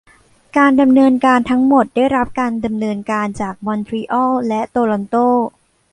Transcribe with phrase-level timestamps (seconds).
[0.57, 5.15] การดำเนินการทั้งหมดได้รับการดำเนินการจากมอนทรีออลและโตรอนโต